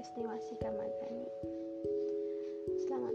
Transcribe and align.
peristiwa 0.00 0.32
Sikamagani. 0.40 1.28
Selamat 2.88 3.14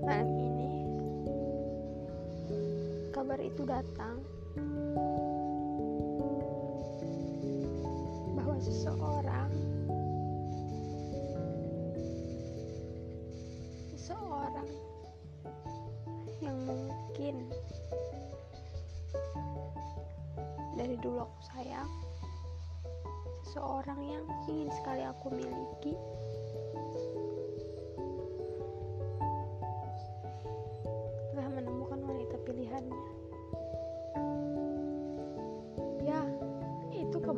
Malam 0.00 0.32
ini, 0.32 0.72
kabar 3.12 3.36
itu 3.36 3.68
datang 3.68 4.16
bahwa 8.32 8.56
seseorang 8.64 9.52
seseorang 13.92 14.68
yang 16.40 16.56
mungkin 16.64 17.44
dari 20.80 20.96
dulu 21.04 21.28
aku 21.28 21.40
sayang 21.52 21.90
seseorang 23.44 24.00
yang 24.00 24.24
ingin 24.48 24.72
sekali 24.80 25.04
aku 25.04 25.28
miliki 25.28 25.92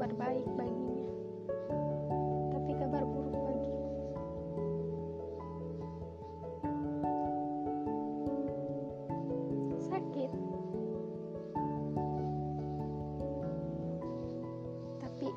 kabar 0.02 0.34
baik 0.34 0.46
baginya. 0.58 1.06
Tapi 2.50 2.70
kabar 2.74 3.06
buruk 3.06 3.38
bagiku 3.38 3.86
sakit. 9.86 10.30
Tapi 15.06 15.28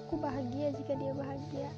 aku 0.00 0.14
bahagia 0.16 0.72
jika 0.80 0.96
dia 0.96 1.12
bahagia. 1.12 1.68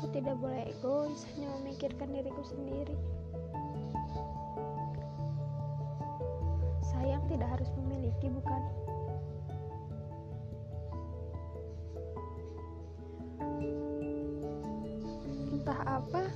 Aku 0.00 0.08
tidak 0.08 0.40
boleh 0.40 0.72
egois 0.72 1.20
hanya 1.36 1.52
memikirkan 1.60 2.16
diriku 2.16 2.40
sendiri 2.48 2.96
tidak 7.30 7.46
harus 7.46 7.70
memiliki 7.78 8.26
bukan? 8.26 8.62
Entah 15.54 15.80
apa 15.86 16.26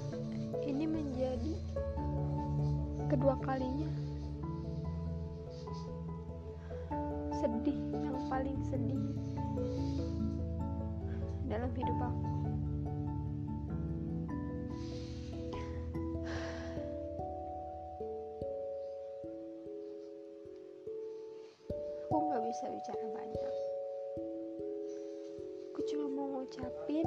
ini 0.63 0.87
menjadi 0.87 1.59
kedua 3.11 3.35
kalinya. 3.43 3.91
Sedih 7.43 7.79
yang 7.91 8.19
paling 8.31 8.57
sedih 8.71 9.03
dalam 11.51 11.75
hidup 11.75 11.99
aku 11.99 12.54
bisa 22.55 22.71
bicara 22.71 23.07
banyak. 23.11 23.55
Aku 25.75 25.81
cuma 25.91 26.07
mau 26.07 26.27
ngucapin 26.39 27.03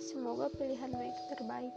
semoga 0.00 0.48
pilihanmu 0.56 0.96
itu 1.04 1.22
terbaik. 1.28 1.76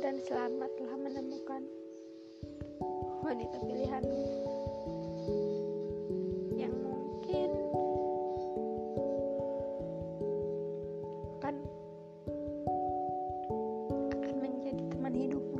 Dan 0.00 0.16
selamat 0.24 0.70
telah 0.80 0.96
menemukan 0.96 1.62
wanita 3.20 3.56
pilihanmu 3.68 4.24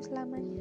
selamanya. 0.02 0.58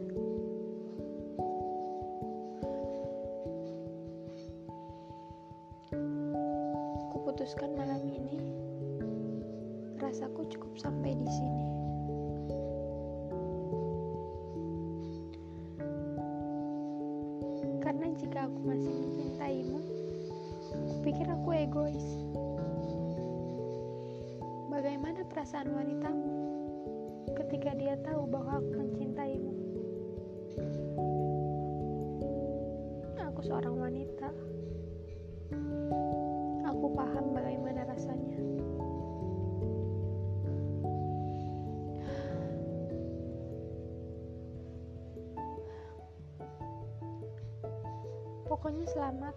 Kuputuskan 7.09 7.73
malam 7.73 8.05
ini, 8.05 8.37
rasaku 9.97 10.45
cukup 10.53 10.77
sampai 10.77 11.17
di 11.17 11.25
sini. 11.25 11.65
Karena 17.81 18.07
jika 18.13 18.45
aku 18.45 18.59
masih 18.61 18.93
mencintaimu, 18.93 19.79
kupikir 20.97 21.27
aku 21.27 21.49
egois. 21.57 22.07
Bagaimana 24.69 25.25
perasaan 25.27 25.73
wanitamu 25.73 26.41
ketika 27.37 27.77
dia 27.77 27.95
tahu 28.01 28.25
bahwa 28.25 28.50
wanita. 33.91 34.31
Aku 36.63 36.85
paham 36.95 37.35
bagaimana 37.35 37.83
rasanya. 37.91 38.39
Pokoknya 48.47 48.87
selamat 48.95 49.35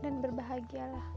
dan 0.00 0.24
berbahagialah. 0.24 1.08